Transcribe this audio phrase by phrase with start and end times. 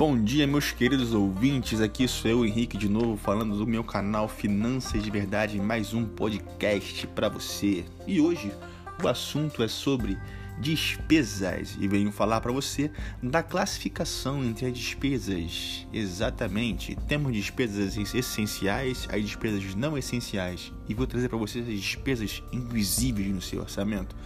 [0.00, 1.78] Bom dia, meus queridos ouvintes.
[1.78, 6.06] Aqui sou eu, Henrique, de novo, falando do meu canal Finanças de Verdade, mais um
[6.06, 7.84] podcast para você.
[8.06, 8.50] E hoje
[9.04, 10.16] o assunto é sobre
[10.58, 12.90] despesas e venho falar para você
[13.22, 15.86] da classificação entre as despesas.
[15.92, 22.42] Exatamente, temos despesas essenciais, as despesas não essenciais e vou trazer para você as despesas
[22.50, 24.16] invisíveis no seu orçamento.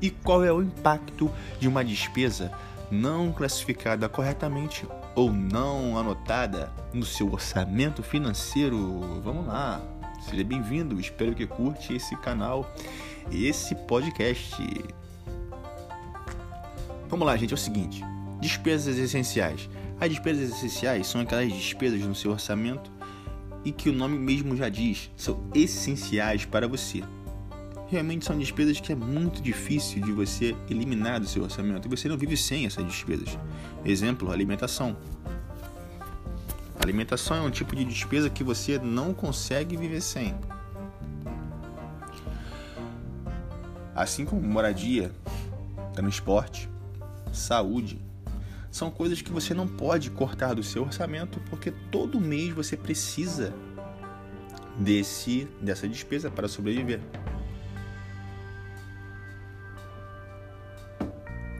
[0.00, 2.50] E qual é o impacto de uma despesa
[2.90, 9.20] não classificada corretamente ou não anotada no seu orçamento financeiro.
[9.22, 9.80] Vamos lá,
[10.28, 12.70] seja bem-vindo, espero que curte esse canal,
[13.30, 14.56] esse podcast.
[17.08, 18.02] Vamos lá, gente, é o seguinte:
[18.40, 19.68] despesas essenciais.
[20.00, 22.90] As despesas essenciais são aquelas despesas no seu orçamento
[23.64, 27.02] e que o nome mesmo já diz, são essenciais para você
[27.88, 32.08] realmente são despesas que é muito difícil de você eliminar do seu orçamento e você
[32.08, 33.38] não vive sem essas despesas.
[33.84, 34.96] Exemplo, alimentação.
[36.78, 40.34] alimentação é um tipo de despesa que você não consegue viver sem.
[43.94, 45.10] Assim como moradia,
[45.92, 46.68] transporte,
[47.32, 48.00] saúde,
[48.70, 53.52] são coisas que você não pode cortar do seu orçamento porque todo mês você precisa
[54.78, 57.00] desse dessa despesa para sobreviver.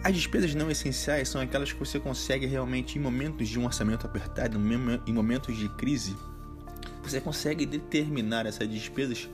[0.08, 4.06] As despesas não essenciais são aquelas que você consegue realmente, em momentos de um orçamento
[4.06, 4.58] apertado,
[5.06, 6.16] em momentos de crise,
[7.02, 9.28] você consegue determinar essas despesas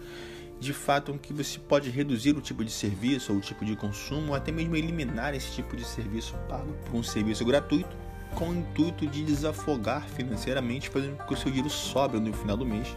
[0.58, 4.30] de fato que você pode reduzir o tipo de serviço ou o tipo de consumo,
[4.30, 7.96] ou até mesmo eliminar esse tipo de serviço pago por um serviço gratuito,
[8.34, 12.56] com o intuito de desafogar financeiramente, fazendo com que o seu dinheiro sobre no final
[12.56, 12.88] do mês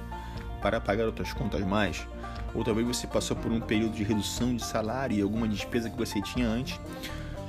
[0.63, 2.07] para pagar outras contas mais.
[2.55, 5.95] Ou talvez você passou por um período de redução de salário e alguma despesa que
[5.95, 6.79] você tinha antes,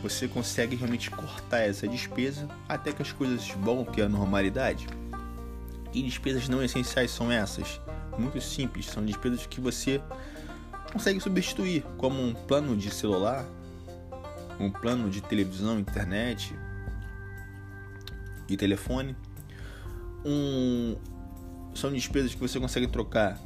[0.03, 4.87] você consegue realmente cortar essa despesa até que as coisas voltem à normalidade.
[5.93, 7.81] E despesas não essenciais são essas?
[8.19, 10.01] Muito simples, são despesas que você
[10.93, 13.45] consegue substituir, como um plano de celular,
[14.59, 16.55] um plano de televisão, internet
[18.49, 19.17] e telefone.
[20.25, 20.97] Um...
[21.75, 23.39] São despesas que você consegue trocar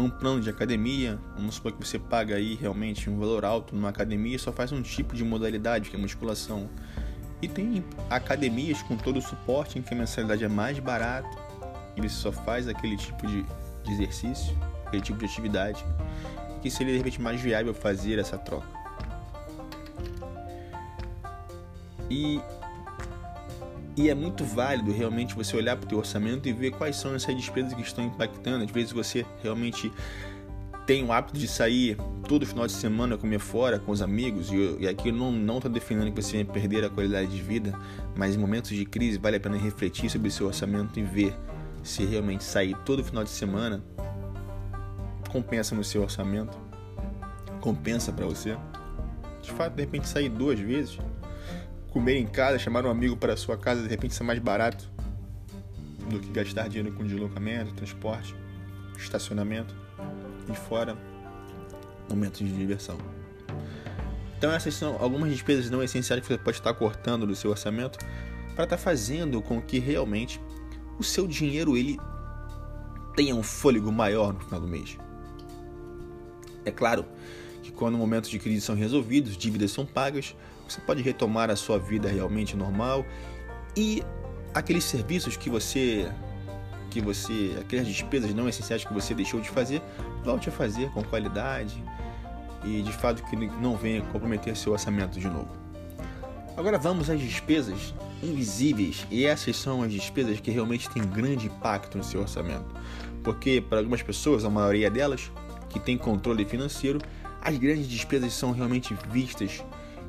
[0.00, 3.88] um plano de academia, vamos supor que você paga aí realmente um valor alto numa
[3.88, 6.68] academia e só faz um tipo de modalidade, que é musculação.
[7.42, 11.30] E tem academias com todo o suporte em que a mensalidade é mais barata
[11.96, 13.42] e você só faz aquele tipo de,
[13.84, 14.56] de exercício,
[14.86, 15.84] aquele tipo de atividade,
[16.60, 18.68] que seria de repente mais viável fazer essa troca.
[22.10, 22.40] E
[24.00, 27.14] e é muito válido realmente você olhar para o teu orçamento e ver quais são
[27.14, 28.64] essas despesas que estão impactando.
[28.64, 29.92] Às vezes você realmente
[30.86, 34.78] tem o hábito de sair todo final de semana comer fora com os amigos, e,
[34.80, 37.78] e aqui eu não estou defendendo que você vai perder a qualidade de vida,
[38.16, 41.34] mas em momentos de crise vale a pena refletir sobre o seu orçamento e ver
[41.82, 43.84] se realmente sair todo final de semana
[45.30, 46.58] compensa no seu orçamento,
[47.60, 48.56] compensa para você.
[49.42, 50.98] De fato, de repente sair duas vezes
[51.90, 54.88] comer em casa, chamar um amigo para sua casa, de repente ser mais barato
[56.08, 58.34] do que gastar dinheiro com deslocamento, transporte,
[58.96, 59.74] estacionamento
[60.50, 60.96] e fora
[62.08, 62.98] momentos de diversão.
[64.38, 67.98] Então essas são algumas despesas não essenciais que você pode estar cortando do seu orçamento
[68.54, 70.40] para estar fazendo com que realmente
[70.98, 71.98] o seu dinheiro ele
[73.14, 74.96] tenha um fôlego maior no final do mês.
[76.64, 77.04] É claro
[77.70, 80.34] que quando momentos de crise são resolvidos, dívidas são pagas,
[80.68, 83.04] você pode retomar a sua vida realmente normal.
[83.76, 84.02] E
[84.54, 86.10] aqueles serviços que você
[86.90, 89.80] que você, aquelas despesas não essenciais que você deixou de fazer,
[90.24, 91.80] volte a fazer com qualidade
[92.64, 95.48] e de fato que não venha comprometer seu orçamento de novo.
[96.56, 99.06] Agora vamos às despesas invisíveis.
[99.08, 102.66] E essas são as despesas que realmente têm grande impacto no seu orçamento,
[103.22, 105.30] porque para algumas pessoas, a maioria delas
[105.68, 107.00] que tem controle financeiro,
[107.40, 109.62] as grandes despesas são realmente vistas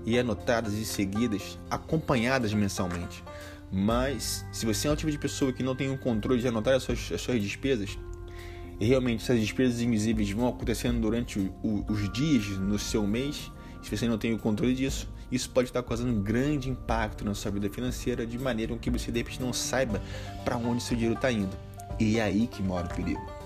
[0.05, 3.23] e anotadas e seguidas, acompanhadas mensalmente.
[3.71, 6.73] Mas se você é um tipo de pessoa que não tem o controle de anotar
[6.73, 7.97] as suas, as suas despesas,
[8.79, 13.51] e realmente essas despesas invisíveis vão acontecendo durante o, o, os dias no seu mês,
[13.81, 17.33] se você não tem o controle disso, isso pode estar causando um grande impacto na
[17.33, 20.01] sua vida financeira, de maneira que você de repente não saiba
[20.43, 21.55] para onde seu dinheiro está indo.
[21.99, 23.40] E é aí que mora o perigo.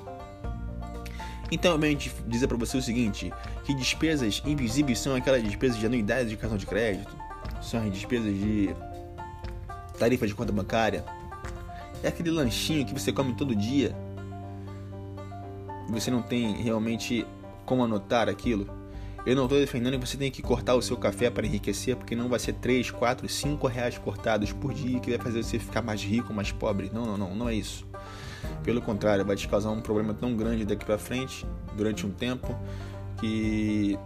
[1.52, 1.98] Então, eu venho
[2.28, 3.32] dizer para você o seguinte,
[3.64, 7.16] que despesas invisíveis são aquelas despesas de anuidade de cartão de crédito,
[7.62, 8.76] são as despesas de
[10.00, 11.06] tarifa de conta bancária,
[12.04, 13.96] é aquele lanchinho que você come todo dia
[15.90, 17.26] você não tem realmente
[17.66, 18.68] como anotar aquilo.
[19.26, 22.16] Eu não estou defendendo que você tem que cortar o seu café para enriquecer, porque
[22.16, 25.82] não vai ser 3, 4, 5 reais cortados por dia que vai fazer você ficar
[25.82, 26.92] mais rico, mais pobre.
[26.94, 27.88] Não, não, não, não é isso.
[28.64, 31.46] Pelo contrário, vai te causar um problema tão grande daqui para frente,
[31.76, 32.58] durante um tempo,
[33.20, 33.98] que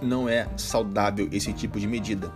[0.00, 2.32] não é saudável esse tipo de medida.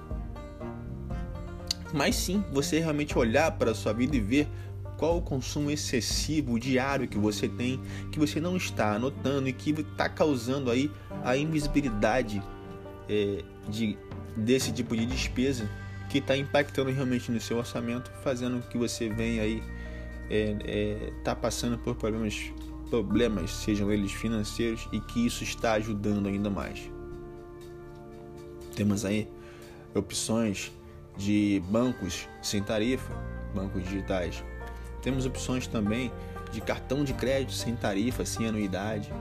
[1.93, 4.49] Mas sim, você realmente olhar para a sua vida e ver
[4.97, 7.81] qual o consumo excessivo diário que você tem,
[8.11, 10.91] que você não está anotando e que está causando aí
[11.25, 12.43] a invisibilidade
[13.09, 13.99] é, de,
[14.37, 15.69] desse tipo de despesa
[16.09, 19.63] que está impactando realmente no seu orçamento, fazendo que você venha aí
[20.33, 22.51] é, é, tá passando por problemas,
[22.89, 26.91] problemas, sejam eles financeiros, e que isso está ajudando ainda mais.
[28.75, 29.29] Temos aí
[29.95, 30.73] opções
[31.19, 33.13] de bancos sem tarifa,
[33.55, 34.43] bancos digitais.
[35.03, 36.11] Temos opções também
[36.51, 39.13] de cartão de crédito sem tarifa, sem anuidade.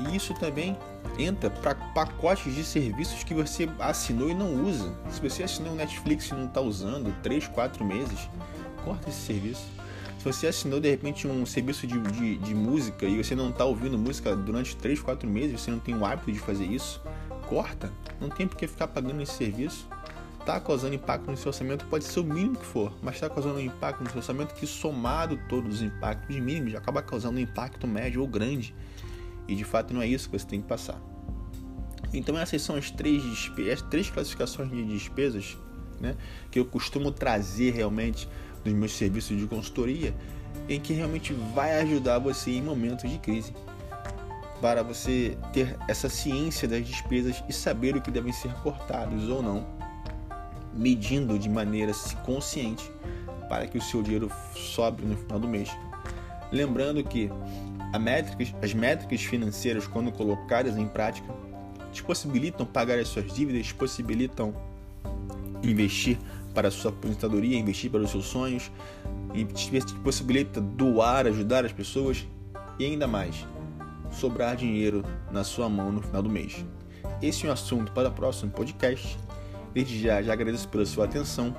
[0.00, 0.76] E isso também
[1.16, 4.92] entra para pacotes de serviços que você assinou e não usa.
[5.08, 8.28] Se você assinou o Netflix e não está usando 3, 4 meses,
[8.84, 9.76] corta esse serviço.
[10.18, 13.64] Se você assinou de repente um serviço de, de, de música e você não está
[13.64, 17.00] ouvindo música durante 3, 4 meses, você não tem o hábito de fazer isso,
[17.46, 17.92] corta.
[18.20, 19.88] Não tem por que ficar pagando esse serviço.
[20.40, 23.56] Está causando impacto no seu orçamento, pode ser o mínimo que for, mas está causando
[23.56, 27.84] um impacto no seu orçamento que, somado todos os impactos mínimos, acaba causando um impacto
[27.86, 28.72] médio ou grande.
[29.48, 31.00] E de fato não é isso que você tem que passar.
[32.12, 33.22] Então essas são as três,
[33.72, 35.56] as três classificações de despesas
[36.00, 36.16] né,
[36.50, 38.28] que eu costumo trazer realmente
[38.66, 40.14] dos meus serviços de consultoria,
[40.68, 43.54] em que realmente vai ajudar você em momentos de crise
[44.60, 49.42] para você ter essa ciência das despesas e saber o que devem ser cortados ou
[49.42, 49.66] não,
[50.74, 51.92] medindo de maneira
[52.24, 52.90] consciente
[53.48, 55.70] para que o seu dinheiro sobre no final do mês.
[56.50, 57.30] Lembrando que
[58.00, 61.32] métricas, as métricas financeiras, quando colocadas em prática,
[61.92, 64.54] te possibilitam pagar as suas dívidas, possibilitam
[65.62, 66.18] investir
[66.56, 68.72] para a sua aposentadoria, investir para os seus sonhos,
[69.34, 69.70] e te
[70.02, 72.26] possibilita doar, ajudar as pessoas
[72.78, 73.46] e ainda mais
[74.10, 76.64] sobrar dinheiro na sua mão no final do mês.
[77.20, 79.18] Esse é um assunto para o próximo podcast.
[79.74, 81.54] Desde já, já agradeço pela sua atenção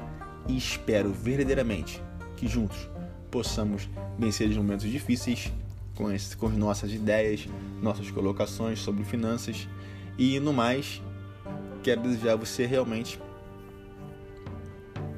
[0.47, 2.01] e espero verdadeiramente
[2.35, 2.89] que juntos
[3.29, 5.51] possamos vencer os momentos difíceis
[5.94, 7.47] com, esse, com nossas ideias,
[7.83, 9.67] nossas colocações sobre finanças
[10.17, 11.03] e no mais,
[11.83, 13.19] quero desejar a você realmente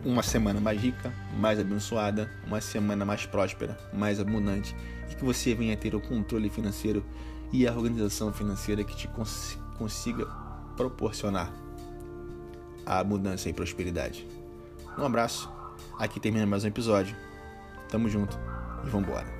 [0.03, 4.75] uma semana mais rica, mais abençoada, uma semana mais próspera, mais abundante
[5.09, 7.03] e que você venha ter o controle financeiro
[7.51, 10.25] e a organização financeira que te cons consiga
[10.75, 11.51] proporcionar
[12.85, 14.27] a abundância e prosperidade.
[14.97, 15.49] Um abraço,
[15.97, 17.15] aqui termina mais um episódio.
[17.89, 18.37] Tamo junto
[18.85, 19.38] e vambora.